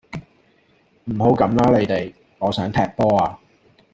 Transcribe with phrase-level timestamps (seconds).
[1.05, 3.37] 唔好咁啦你哋，我想踢波呀